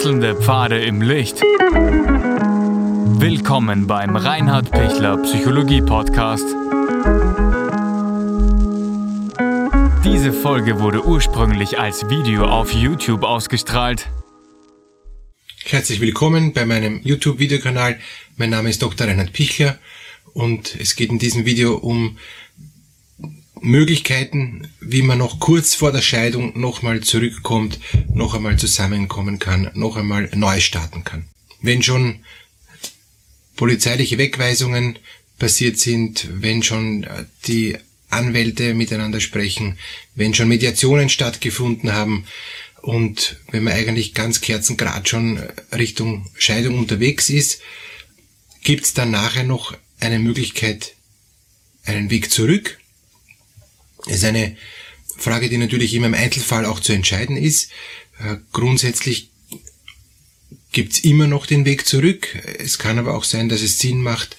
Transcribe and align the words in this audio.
Wechselnde 0.00 0.34
Pfade 0.34 0.82
im 0.82 1.02
Licht. 1.02 1.42
Willkommen 3.20 3.86
beim 3.86 4.16
Reinhard 4.16 4.70
Pichler 4.70 5.18
Psychologie 5.18 5.82
Podcast. 5.82 6.46
Diese 10.02 10.32
Folge 10.32 10.80
wurde 10.80 11.04
ursprünglich 11.04 11.78
als 11.78 12.08
Video 12.08 12.46
auf 12.46 12.72
YouTube 12.72 13.24
ausgestrahlt. 13.24 14.08
Herzlich 15.64 16.00
willkommen 16.00 16.54
bei 16.54 16.64
meinem 16.64 17.02
YouTube-Videokanal. 17.02 18.00
Mein 18.38 18.48
Name 18.48 18.70
ist 18.70 18.80
Dr. 18.80 19.06
Reinhard 19.06 19.34
Pichler 19.34 19.78
und 20.32 20.76
es 20.80 20.96
geht 20.96 21.10
in 21.10 21.18
diesem 21.18 21.44
Video 21.44 21.74
um 21.74 22.16
Möglichkeiten, 23.60 24.68
wie 24.80 25.02
man 25.02 25.18
noch 25.18 25.38
kurz 25.38 25.74
vor 25.74 25.92
der 25.92 26.02
Scheidung 26.02 26.58
nochmal 26.58 27.00
zurückkommt, 27.00 27.78
noch 28.12 28.34
einmal 28.34 28.58
zusammenkommen 28.58 29.38
kann, 29.38 29.70
noch 29.74 29.96
einmal 29.96 30.30
neu 30.34 30.60
starten 30.60 31.04
kann. 31.04 31.26
Wenn 31.60 31.82
schon 31.82 32.20
polizeiliche 33.56 34.18
Wegweisungen 34.18 34.98
passiert 35.38 35.78
sind, 35.78 36.28
wenn 36.30 36.62
schon 36.62 37.06
die 37.46 37.76
Anwälte 38.08 38.74
miteinander 38.74 39.20
sprechen, 39.20 39.78
wenn 40.14 40.34
schon 40.34 40.48
Mediationen 40.48 41.08
stattgefunden 41.08 41.92
haben 41.92 42.24
und 42.82 43.36
wenn 43.50 43.64
man 43.64 43.74
eigentlich 43.74 44.14
ganz 44.14 44.40
kerzengrad 44.40 45.08
schon 45.08 45.38
Richtung 45.72 46.26
Scheidung 46.36 46.78
unterwegs 46.78 47.30
ist, 47.30 47.60
gibt 48.62 48.84
es 48.84 48.94
dann 48.94 49.10
nachher 49.10 49.44
noch 49.44 49.76
eine 50.00 50.18
Möglichkeit, 50.18 50.94
einen 51.84 52.10
Weg 52.10 52.30
zurück, 52.30 52.79
ist 54.06 54.24
eine 54.24 54.56
Frage, 55.16 55.48
die 55.48 55.58
natürlich 55.58 55.94
immer 55.94 56.06
im 56.06 56.14
Einzelfall 56.14 56.64
auch 56.64 56.80
zu 56.80 56.92
entscheiden 56.92 57.36
ist. 57.36 57.70
Äh, 58.18 58.36
grundsätzlich 58.52 59.30
gibt's 60.72 61.00
immer 61.00 61.26
noch 61.26 61.46
den 61.46 61.64
Weg 61.64 61.86
zurück. 61.86 62.28
Es 62.58 62.78
kann 62.78 62.98
aber 62.98 63.14
auch 63.14 63.24
sein, 63.24 63.48
dass 63.48 63.62
es 63.62 63.78
Sinn 63.78 64.02
macht, 64.02 64.36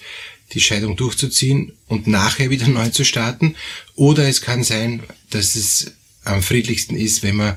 die 0.52 0.60
Scheidung 0.60 0.96
durchzuziehen 0.96 1.72
und 1.86 2.06
nachher 2.06 2.50
wieder 2.50 2.68
neu 2.68 2.88
zu 2.90 3.04
starten. 3.04 3.56
Oder 3.94 4.28
es 4.28 4.40
kann 4.40 4.64
sein, 4.64 5.02
dass 5.30 5.54
es 5.54 5.92
am 6.24 6.42
friedlichsten 6.42 6.96
ist, 6.96 7.22
wenn 7.22 7.36
man 7.36 7.56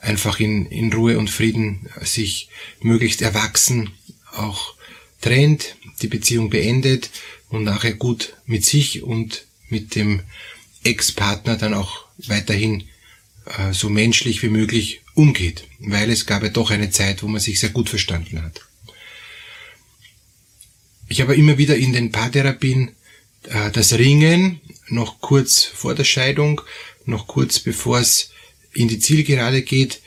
einfach 0.00 0.38
in, 0.40 0.66
in 0.66 0.92
Ruhe 0.92 1.18
und 1.18 1.30
Frieden 1.30 1.88
sich 2.02 2.48
möglichst 2.80 3.22
erwachsen 3.22 3.90
auch 4.32 4.74
trennt, 5.20 5.76
die 6.02 6.08
Beziehung 6.08 6.50
beendet 6.50 7.10
und 7.48 7.64
nachher 7.64 7.94
gut 7.94 8.34
mit 8.44 8.64
sich 8.64 9.02
und 9.02 9.46
mit 9.68 9.94
dem 9.94 10.22
Ex-Partner 10.86 11.56
dann 11.56 11.74
auch 11.74 12.06
weiterhin 12.18 12.88
äh, 13.46 13.72
so 13.72 13.88
menschlich 13.88 14.42
wie 14.42 14.48
möglich 14.48 15.02
umgeht, 15.14 15.64
weil 15.78 16.10
es 16.10 16.26
gab 16.26 16.42
ja 16.42 16.48
doch 16.48 16.70
eine 16.70 16.90
Zeit, 16.90 17.22
wo 17.22 17.28
man 17.28 17.40
sich 17.40 17.60
sehr 17.60 17.70
gut 17.70 17.88
verstanden 17.88 18.42
hat. 18.42 18.60
Ich 21.08 21.20
habe 21.20 21.36
immer 21.36 21.58
wieder 21.58 21.76
in 21.76 21.92
den 21.92 22.12
Paartherapien 22.12 22.94
äh, 23.44 23.70
das 23.70 23.94
Ringen 23.94 24.60
noch 24.88 25.20
kurz 25.20 25.64
vor 25.64 25.94
der 25.94 26.04
Scheidung, 26.04 26.60
noch 27.04 27.26
kurz 27.26 27.58
bevor 27.58 28.00
es 28.00 28.30
in 28.72 28.88
die 28.88 28.98
Zielgerade 28.98 29.62
geht, 29.62 30.00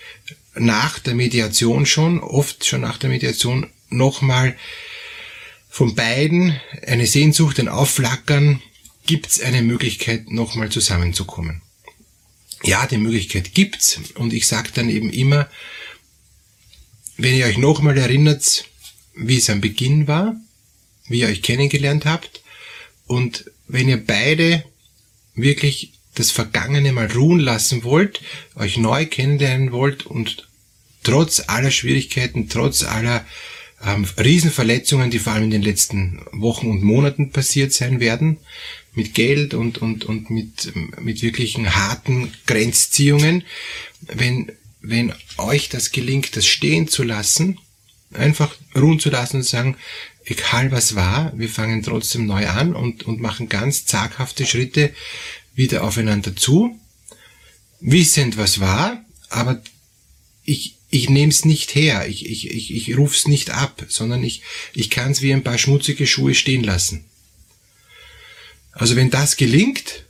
nach 0.55 0.99
der 0.99 1.15
Mediation 1.15 1.85
schon, 1.85 2.19
oft 2.19 2.65
schon 2.65 2.81
nach 2.81 2.97
der 2.97 3.09
Mediation 3.09 3.69
nochmal 3.89 4.55
von 5.69 5.95
beiden 5.95 6.59
eine 6.85 7.07
Sehnsucht, 7.07 7.59
ein 7.59 7.67
Aufflackern 7.67 8.61
gibt 9.09 9.25
es 9.25 9.41
eine 9.41 9.63
Möglichkeit, 9.63 10.29
nochmal 10.29 10.69
zusammenzukommen. 10.69 11.63
Ja, 12.63 12.85
die 12.85 12.97
Möglichkeit 12.97 13.55
gibt's 13.55 13.99
und 14.13 14.33
ich 14.33 14.45
sage 14.45 14.69
dann 14.71 14.87
eben 14.87 15.09
immer, 15.09 15.49
wenn 17.17 17.33
ihr 17.33 17.47
euch 17.47 17.57
nochmal 17.57 17.97
erinnert, 17.97 18.65
wie 19.15 19.37
es 19.37 19.49
am 19.49 19.61
Beginn 19.61 20.07
war, 20.07 20.35
wie 21.07 21.21
ihr 21.21 21.27
euch 21.27 21.41
kennengelernt 21.41 22.05
habt 22.05 22.43
und 23.07 23.49
wenn 23.67 23.89
ihr 23.89 23.97
beide 23.97 24.63
wirklich 25.33 25.93
das 26.13 26.29
Vergangene 26.29 26.91
mal 26.91 27.11
ruhen 27.11 27.39
lassen 27.39 27.83
wollt, 27.83 28.21
euch 28.53 28.77
neu 28.77 29.07
kennenlernen 29.07 29.71
wollt 29.71 30.05
und 30.05 30.47
trotz 31.01 31.41
aller 31.47 31.71
Schwierigkeiten, 31.71 32.47
trotz 32.47 32.83
aller 32.83 33.25
ähm, 33.85 34.05
Riesenverletzungen, 34.17 35.09
die 35.09 35.19
vor 35.19 35.33
allem 35.33 35.45
in 35.45 35.51
den 35.51 35.61
letzten 35.61 36.21
Wochen 36.31 36.69
und 36.69 36.83
Monaten 36.83 37.31
passiert 37.31 37.73
sein 37.73 37.99
werden, 37.99 38.37
mit 38.93 39.13
Geld 39.13 39.53
und, 39.53 39.77
und, 39.79 40.05
und 40.05 40.29
mit, 40.29 40.73
mit 40.99 41.21
wirklichen 41.21 41.75
harten 41.75 42.33
Grenzziehungen. 42.45 43.43
Wenn, 44.01 44.51
wenn 44.81 45.13
euch 45.37 45.69
das 45.69 45.91
gelingt, 45.91 46.35
das 46.35 46.45
stehen 46.45 46.87
zu 46.87 47.03
lassen, 47.03 47.59
einfach 48.13 48.55
ruhen 48.75 48.99
zu 48.99 49.09
lassen 49.09 49.37
und 49.37 49.43
sagen, 49.43 49.77
egal 50.25 50.71
was 50.71 50.95
war, 50.95 51.31
wir 51.37 51.49
fangen 51.49 51.83
trotzdem 51.83 52.25
neu 52.25 52.47
an 52.47 52.75
und, 52.75 53.03
und 53.03 53.19
machen 53.19 53.49
ganz 53.49 53.85
zaghafte 53.85 54.45
Schritte 54.45 54.93
wieder 55.55 55.83
aufeinander 55.83 56.35
zu, 56.35 56.77
wissend 57.79 58.37
was 58.37 58.59
war, 58.59 59.03
aber 59.29 59.61
ich, 60.43 60.78
ich 60.89 61.09
nehme 61.09 61.31
es 61.31 61.45
nicht 61.45 61.75
her, 61.75 62.07
ich, 62.07 62.25
ich, 62.25 62.49
ich, 62.49 62.73
ich 62.73 62.97
rufe 62.97 63.15
es 63.15 63.27
nicht 63.27 63.51
ab, 63.51 63.85
sondern 63.89 64.23
ich, 64.23 64.41
ich 64.73 64.89
kann 64.89 65.11
es 65.11 65.21
wie 65.21 65.33
ein 65.33 65.43
paar 65.43 65.57
schmutzige 65.57 66.07
Schuhe 66.07 66.33
stehen 66.33 66.63
lassen. 66.63 67.05
Also 68.71 68.95
wenn 68.95 69.09
das 69.09 69.37
gelingt, 69.37 70.05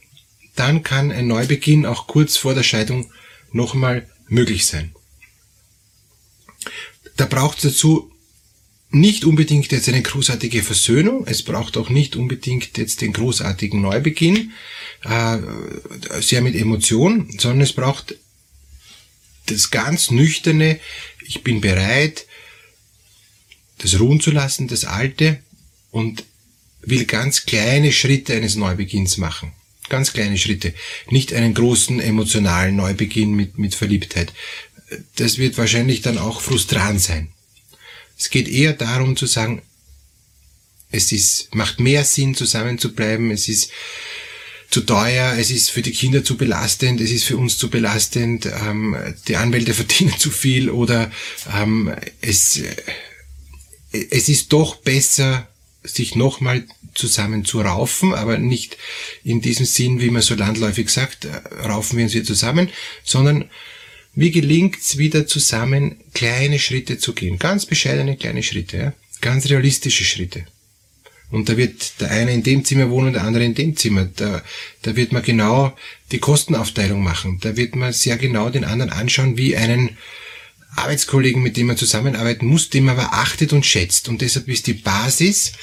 dann 0.55 0.83
kann 0.83 1.11
ein 1.11 1.27
Neubeginn 1.27 1.85
auch 1.85 2.07
kurz 2.07 2.37
vor 2.37 2.53
der 2.53 2.63
Scheidung 2.63 3.11
nochmal 3.51 4.09
möglich 4.27 4.65
sein. 4.65 4.93
Da 7.17 7.25
braucht 7.25 7.57
es 7.57 7.73
dazu 7.73 8.11
nicht 8.91 9.25
unbedingt 9.25 9.71
jetzt 9.71 9.87
eine 9.89 10.01
großartige 10.01 10.63
Versöhnung, 10.63 11.25
es 11.27 11.43
braucht 11.43 11.77
auch 11.77 11.89
nicht 11.89 12.15
unbedingt 12.15 12.77
jetzt 12.77 13.01
den 13.01 13.13
großartigen 13.13 13.81
Neubeginn, 13.81 14.51
äh, 15.03 15.37
sehr 16.21 16.41
mit 16.41 16.55
Emotion, 16.55 17.29
sondern 17.37 17.61
es 17.61 17.73
braucht 17.73 18.15
das 19.51 19.71
ganz 19.71 20.11
nüchterne, 20.11 20.79
ich 21.25 21.43
bin 21.43 21.61
bereit, 21.61 22.25
das 23.79 23.99
ruhen 23.99 24.19
zu 24.19 24.31
lassen, 24.31 24.67
das 24.67 24.85
Alte, 24.85 25.39
und 25.91 26.23
will 26.81 27.05
ganz 27.05 27.45
kleine 27.45 27.91
Schritte 27.91 28.33
eines 28.33 28.55
Neubeginns 28.55 29.17
machen. 29.17 29.53
Ganz 29.89 30.13
kleine 30.13 30.37
Schritte. 30.37 30.73
Nicht 31.09 31.33
einen 31.33 31.53
großen 31.53 31.99
emotionalen 31.99 32.75
Neubeginn 32.75 33.33
mit, 33.33 33.57
mit 33.57 33.73
Verliebtheit. 33.73 34.33
Das 35.15 35.37
wird 35.37 35.57
wahrscheinlich 35.57 36.01
dann 36.01 36.17
auch 36.17 36.41
frustrant 36.41 37.01
sein. 37.01 37.29
Es 38.17 38.29
geht 38.29 38.47
eher 38.47 38.73
darum 38.73 39.15
zu 39.15 39.25
sagen, 39.25 39.61
es 40.91 41.11
ist, 41.11 41.53
macht 41.53 41.79
mehr 41.79 42.03
Sinn, 42.03 42.35
zusammen 42.35 42.79
zu 42.79 42.93
bleiben, 42.93 43.31
es 43.31 43.47
ist 43.47 43.71
zu 44.69 44.81
teuer, 44.81 45.35
es 45.37 45.49
ist 45.49 45.71
für 45.71 45.81
die 45.81 45.91
Kinder 45.91 46.23
zu 46.23 46.37
belastend, 46.37 47.01
es 47.01 47.11
ist 47.11 47.23
für 47.23 47.37
uns 47.37 47.57
zu 47.57 47.69
belastend, 47.69 48.45
ähm, 48.45 48.95
die 49.27 49.35
Anwälte 49.35 49.73
verdienen 49.73 50.13
zu 50.19 50.29
viel 50.29 50.69
oder 50.69 51.11
ähm, 51.55 51.93
es, 52.21 52.57
äh, 52.57 52.75
es 53.91 54.29
ist 54.29 54.53
doch 54.53 54.75
besser, 54.75 55.47
sich 55.83 56.15
nochmal 56.15 56.65
zusammen 56.93 57.45
zu 57.45 57.61
raufen, 57.61 58.13
aber 58.13 58.37
nicht 58.37 58.77
in 59.23 59.41
diesem 59.41 59.65
Sinn, 59.65 60.01
wie 60.01 60.09
man 60.09 60.21
so 60.21 60.35
landläufig 60.35 60.89
sagt, 60.89 61.25
äh, 61.25 61.41
raufen 61.65 61.97
wir 61.97 62.03
uns 62.03 62.13
hier 62.13 62.23
zusammen, 62.23 62.69
sondern 63.03 63.49
wie 64.13 64.31
gelingt's 64.31 64.97
wieder 64.97 65.25
zusammen 65.25 65.97
kleine 66.13 66.59
Schritte 66.59 66.97
zu 66.97 67.13
gehen? 67.13 67.39
Ganz 67.39 67.65
bescheidene 67.65 68.17
kleine 68.17 68.43
Schritte, 68.43 68.77
ja? 68.77 68.93
ganz 69.21 69.49
realistische 69.49 70.03
Schritte. 70.03 70.45
Und 71.31 71.47
da 71.47 71.57
wird 71.57 72.01
der 72.01 72.09
eine 72.09 72.33
in 72.33 72.43
dem 72.43 72.65
Zimmer 72.65 72.89
wohnen, 72.89 73.13
der 73.13 73.23
andere 73.23 73.43
in 73.43 73.53
dem 73.53 73.75
Zimmer. 73.77 74.05
Da, 74.15 74.41
da 74.81 74.95
wird 74.95 75.11
man 75.11 75.21
genau 75.21 75.75
die 76.11 76.19
Kostenaufteilung 76.19 77.03
machen. 77.03 77.39
Da 77.41 77.55
wird 77.55 77.75
man 77.75 77.93
sehr 77.93 78.17
genau 78.17 78.49
den 78.49 78.63
anderen 78.63 78.91
anschauen, 78.91 79.37
wie 79.37 79.55
einen 79.55 79.97
Arbeitskollegen, 80.75 81.41
mit 81.41 81.57
dem 81.57 81.67
man 81.67 81.77
zusammenarbeiten 81.77 82.47
muss, 82.47 82.69
den 82.69 82.85
man 82.85 82.97
aber 82.97 83.13
achtet 83.13 83.53
und 83.53 83.65
schätzt. 83.65 84.09
Und 84.09 84.21
deshalb 84.21 84.47
ist 84.47 84.67
die 84.67 84.73
Basis, 84.73 85.53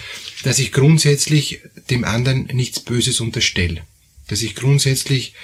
dass 0.45 0.59
ich 0.59 0.73
grundsätzlich 0.73 1.61
dem 1.91 2.05
anderen 2.05 2.49
nichts 2.53 2.81
Böses 2.81 3.21
unterstelle. 3.21 3.83
Dass 4.29 4.43
ich 4.43 4.55
grundsätzlich 4.55 5.35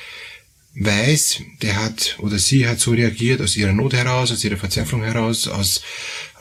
weiß, 0.74 1.42
der 1.60 1.76
hat 1.76 2.16
oder 2.18 2.38
sie 2.38 2.66
hat 2.66 2.80
so 2.80 2.92
reagiert 2.92 3.40
aus 3.40 3.56
ihrer 3.56 3.72
Not 3.72 3.92
heraus, 3.92 4.32
aus 4.32 4.42
ihrer 4.42 4.56
Verzweiflung 4.56 5.02
heraus, 5.02 5.46
aus, 5.46 5.82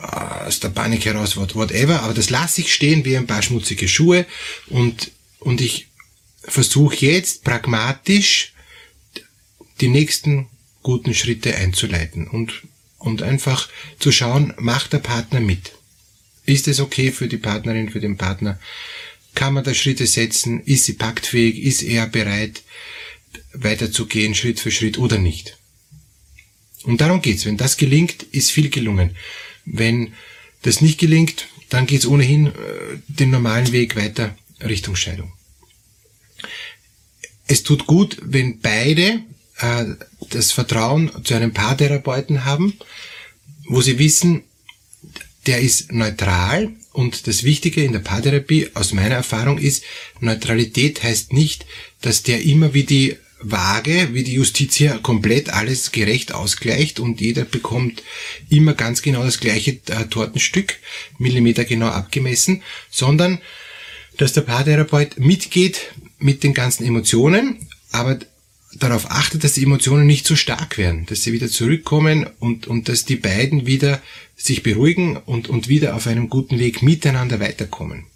äh, 0.00 0.04
aus 0.46 0.60
der 0.60 0.70
Panik 0.70 1.04
heraus, 1.04 1.36
whatever. 1.36 2.02
Aber 2.02 2.14
das 2.14 2.30
lasse 2.30 2.62
ich 2.62 2.72
stehen 2.72 3.04
wie 3.04 3.16
ein 3.16 3.26
paar 3.26 3.42
schmutzige 3.42 3.88
Schuhe 3.88 4.26
und, 4.68 5.10
und 5.38 5.60
ich 5.60 5.88
versuche 6.44 6.96
jetzt 6.96 7.44
pragmatisch 7.44 8.54
die 9.80 9.88
nächsten 9.88 10.48
guten 10.82 11.14
Schritte 11.14 11.54
einzuleiten 11.54 12.26
und 12.26 12.62
und 13.02 13.22
einfach 13.22 13.68
zu 13.98 14.12
schauen, 14.12 14.54
macht 14.58 14.92
der 14.92 14.98
Partner 14.98 15.40
mit? 15.40 15.72
Ist 16.44 16.68
es 16.68 16.80
okay 16.80 17.12
für 17.12 17.28
die 17.28 17.36
Partnerin, 17.36 17.90
für 17.90 18.00
den 18.00 18.16
Partner? 18.16 18.58
Kann 19.34 19.54
man 19.54 19.64
da 19.64 19.74
Schritte 19.74 20.06
setzen? 20.06 20.60
Ist 20.60 20.84
sie 20.84 20.92
paktfähig? 20.94 21.62
Ist 21.62 21.82
er 21.82 22.06
bereit, 22.06 22.62
weiterzugehen, 23.52 24.34
Schritt 24.34 24.60
für 24.60 24.70
Schritt 24.70 24.98
oder 24.98 25.18
nicht? 25.18 25.58
Und 26.84 27.00
darum 27.00 27.22
geht's. 27.22 27.44
Wenn 27.44 27.56
das 27.56 27.76
gelingt, 27.76 28.22
ist 28.24 28.50
viel 28.50 28.70
gelungen. 28.70 29.16
Wenn 29.64 30.14
das 30.62 30.80
nicht 30.80 30.98
gelingt, 30.98 31.48
dann 31.68 31.86
geht 31.86 32.00
es 32.00 32.06
ohnehin 32.06 32.46
äh, 32.46 32.52
den 33.08 33.30
normalen 33.30 33.72
Weg 33.72 33.96
weiter 33.96 34.36
Richtung 34.60 34.96
Scheidung. 34.96 35.32
Es 37.46 37.62
tut 37.62 37.86
gut, 37.86 38.18
wenn 38.22 38.60
beide 38.60 39.22
äh, 39.58 39.84
das 40.30 40.52
Vertrauen 40.52 41.10
zu 41.24 41.34
einem 41.34 41.52
Paartherapeuten 41.52 42.44
haben, 42.44 42.74
wo 43.68 43.80
sie 43.80 43.98
wissen, 43.98 44.42
der 45.46 45.60
ist 45.60 45.92
neutral 45.92 46.72
und 46.92 47.26
das 47.26 47.42
Wichtige 47.42 47.82
in 47.82 47.92
der 47.92 48.00
Paartherapie 48.00 48.70
aus 48.74 48.92
meiner 48.92 49.16
Erfahrung 49.16 49.58
ist, 49.58 49.82
Neutralität 50.20 51.02
heißt 51.02 51.32
nicht, 51.32 51.66
dass 52.00 52.22
der 52.22 52.42
immer 52.42 52.74
wie 52.74 52.84
die 52.84 53.16
Waage, 53.42 54.10
wie 54.12 54.24
die 54.24 54.34
Justiz 54.34 54.74
hier 54.76 54.98
komplett 55.02 55.50
alles 55.50 55.92
gerecht 55.92 56.32
ausgleicht 56.32 57.00
und 57.00 57.20
jeder 57.20 57.44
bekommt 57.44 58.02
immer 58.48 58.74
ganz 58.74 59.02
genau 59.02 59.24
das 59.24 59.40
gleiche 59.40 59.72
äh, 59.88 60.04
Tortenstück, 60.08 60.78
Millimeter 61.18 61.64
genau 61.64 61.88
abgemessen, 61.88 62.62
sondern 62.90 63.38
dass 64.18 64.32
der 64.32 64.42
Paartherapeut 64.42 65.18
mitgeht 65.18 65.92
mit 66.18 66.42
den 66.42 66.54
ganzen 66.54 66.84
Emotionen, 66.84 67.66
aber 67.90 68.18
darauf 68.74 69.10
achtet, 69.10 69.44
dass 69.44 69.54
die 69.54 69.64
Emotionen 69.64 70.06
nicht 70.06 70.26
zu 70.26 70.36
stark 70.36 70.78
werden, 70.78 71.06
dass 71.06 71.22
sie 71.22 71.32
wieder 71.32 71.48
zurückkommen 71.48 72.26
und, 72.38 72.66
und 72.66 72.88
dass 72.88 73.04
die 73.04 73.16
beiden 73.16 73.66
wieder 73.66 74.00
sich 74.36 74.62
beruhigen 74.62 75.16
und, 75.16 75.48
und 75.48 75.68
wieder 75.68 75.94
auf 75.94 76.06
einem 76.06 76.28
guten 76.28 76.58
Weg 76.58 76.82
miteinander 76.82 77.40
weiterkommen. 77.40 78.06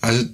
Also 0.00 0.24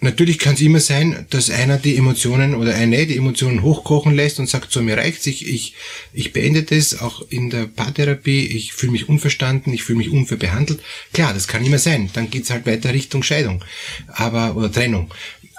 natürlich 0.00 0.38
kann 0.38 0.54
es 0.54 0.60
immer 0.60 0.80
sein, 0.80 1.26
dass 1.30 1.50
einer 1.50 1.76
die 1.76 1.96
Emotionen 1.96 2.54
oder 2.54 2.74
eine 2.74 3.06
die 3.06 3.16
Emotionen 3.16 3.62
hochkochen 3.62 4.14
lässt 4.14 4.38
und 4.38 4.48
sagt, 4.48 4.72
so 4.72 4.82
mir 4.82 4.96
reicht's, 4.96 5.26
ich, 5.26 5.46
ich, 5.46 5.74
ich 6.12 6.32
beende 6.32 6.62
das, 6.62 7.00
auch 7.00 7.22
in 7.30 7.50
der 7.50 7.66
Paartherapie, 7.66 8.46
ich 8.46 8.72
fühle 8.72 8.92
mich 8.92 9.08
unverstanden, 9.08 9.72
ich 9.72 9.82
fühle 9.82 9.98
mich 9.98 10.10
unfair 10.10 10.38
behandelt. 10.38 10.80
Klar, 11.12 11.34
das 11.34 11.48
kann 11.48 11.64
immer 11.64 11.78
sein. 11.78 12.10
Dann 12.12 12.30
geht's 12.30 12.50
halt 12.50 12.66
weiter 12.66 12.92
Richtung 12.92 13.22
Scheidung 13.22 13.64
aber 14.08 14.56
oder 14.56 14.70
Trennung. 14.70 15.10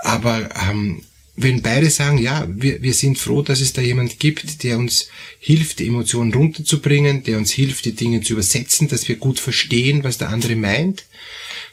Aber 0.03 0.50
ähm, 0.69 1.03
wenn 1.35 1.62
beide 1.62 1.89
sagen, 1.89 2.18
ja, 2.18 2.45
wir, 2.50 2.81
wir 2.81 2.94
sind 2.94 3.18
froh, 3.18 3.42
dass 3.42 3.62
es 3.62 3.74
da 3.74 3.81
jemand 3.81 4.19
gibt, 4.19 4.63
der 4.63 4.77
uns 4.77 5.07
hilft, 5.39 5.80
die 5.80 5.88
Emotionen 5.88 6.33
runterzubringen, 6.33 7.24
der 7.24 7.38
uns 7.38 7.51
hilft, 7.51 7.85
die 7.85 7.95
Dinge 7.95 8.21
zu 8.21 8.33
übersetzen, 8.33 8.88
dass 8.89 9.07
wir 9.07 9.15
gut 9.15 9.39
verstehen, 9.39 10.03
was 10.03 10.18
der 10.18 10.30
andere 10.30 10.56
meint, 10.56 11.06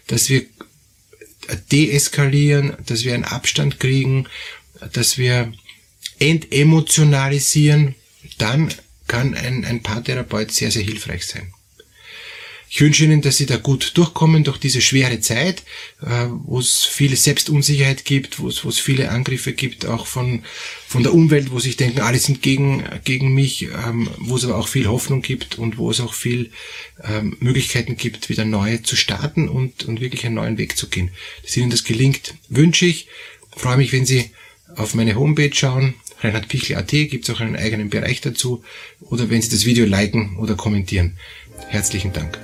dass 0.07 0.31
wir 0.31 0.47
deeskalieren, 1.71 2.77
dass 2.87 3.05
wir 3.05 3.15
einen 3.15 3.25
Abstand 3.25 3.81
kriegen, 3.81 4.27
dass 4.93 5.19
wir 5.19 5.53
entemotionalisieren, 6.19 7.95
dann 8.39 8.73
kann 9.07 9.35
ein, 9.35 9.65
ein 9.65 9.83
Paartherapeut 9.83 10.51
sehr, 10.51 10.71
sehr 10.71 10.83
hilfreich 10.83 11.27
sein. 11.27 11.53
Ich 12.69 12.81
wünsche 12.81 13.05
Ihnen, 13.05 13.23
dass 13.23 13.37
Sie 13.37 13.47
da 13.47 13.57
gut 13.57 13.93
durchkommen 13.95 14.43
durch 14.43 14.59
diese 14.59 14.81
schwere 14.81 15.21
Zeit, 15.21 15.63
äh, 16.03 16.27
wo 16.45 16.59
es 16.59 16.85
viele 16.85 17.15
Selbstunsicherheit 17.15 18.05
gibt, 18.05 18.41
wo 18.41 18.49
es, 18.49 18.65
wo 18.65 18.69
es 18.69 18.81
viele 18.81 19.11
Angriffe 19.11 19.53
gibt, 19.53 19.87
auch 19.87 20.07
von, 20.07 20.43
von 20.89 21.03
der 21.05 21.15
Umwelt, 21.15 21.53
wo 21.53 21.61
sich 21.61 21.77
denken, 21.77 22.01
alle 22.01 22.19
sind 22.19 22.43
gegen, 22.43 22.85
gegen 23.05 23.33
mich, 23.33 23.63
ähm, 23.63 24.11
wo 24.19 24.37
es 24.37 24.45
aber 24.45 24.57
auch 24.57 24.69
viel 24.69 24.89
Hoffnung 24.89 25.23
gibt 25.23 25.59
und 25.59 25.79
wo 25.79 25.91
es 25.91 26.01
auch 26.01 26.13
viel 26.13 26.51
ähm, 27.05 27.37
Möglichkeiten 27.39 27.97
gibt, 27.97 28.29
wieder 28.29 28.45
neu 28.45 28.79
zu 28.79 28.97
starten 28.97 29.49
und, 29.49 29.85
und 29.85 30.01
wirklich 30.01 30.27
einen 30.27 30.35
neuen 30.35 30.59
Weg 30.59 30.77
zu 30.77 30.89
gehen. 30.89 31.11
Dass 31.45 31.57
Ihnen 31.57 31.71
das 31.71 31.85
gelingt, 31.85 32.35
wünsche 32.49 32.87
ich. 32.87 33.07
Freue 33.57 33.77
mich, 33.77 33.93
wenn 33.93 34.07
Sie 34.07 34.31
auf 34.75 34.95
meine 34.95 35.15
Homepage 35.15 35.55
schauen, 35.55 35.95
reinhardpichl.at, 36.21 36.91
gibt 36.91 37.29
es 37.29 37.35
auch 37.35 37.41
einen 37.41 37.57
eigenen 37.57 37.91
Bereich 37.91 38.21
dazu, 38.21 38.65
oder 39.01 39.31
wenn 39.31 39.41
Sie 39.41 39.51
das 39.51 39.65
Video 39.65 39.87
liken 39.87 40.37
oder 40.39 40.57
kommentieren. 40.57 41.17
Herzlichen 41.69 42.13
Dank. 42.13 42.39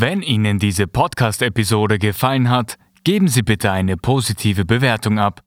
Wenn 0.00 0.22
Ihnen 0.22 0.58
diese 0.58 0.86
Podcast-Episode 0.86 1.98
gefallen 1.98 2.50
hat, 2.50 2.78
geben 3.04 3.28
Sie 3.28 3.42
bitte 3.42 3.72
eine 3.72 3.96
positive 3.96 4.64
Bewertung 4.64 5.18
ab. 5.18 5.42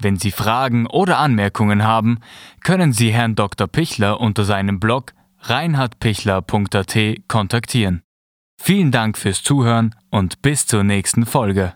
Wenn 0.00 0.16
Sie 0.16 0.30
Fragen 0.30 0.86
oder 0.86 1.18
Anmerkungen 1.18 1.84
haben, 1.84 2.18
können 2.62 2.92
Sie 2.92 3.12
Herrn 3.12 3.34
Dr. 3.34 3.66
Pichler 3.66 4.20
unter 4.20 4.44
seinem 4.44 4.80
Blog 4.80 5.12
reinhardpichler.at 5.40 6.98
kontaktieren. 7.28 8.03
Vielen 8.56 8.90
Dank 8.90 9.18
fürs 9.18 9.42
Zuhören 9.42 9.94
und 10.10 10.40
bis 10.42 10.66
zur 10.66 10.84
nächsten 10.84 11.26
Folge. 11.26 11.74